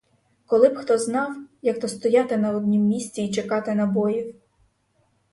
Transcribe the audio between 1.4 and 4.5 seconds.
як то стояти на однім місці й чекати набоїв!